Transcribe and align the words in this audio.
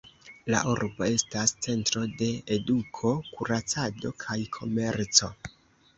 La 0.53 0.61
urbo 0.71 1.09
estas 1.17 1.53
centro 1.67 2.01
de 2.23 2.29
eduko, 2.57 3.13
kuracado 3.35 4.13
kaj 4.25 4.39
komerco. 4.57 5.35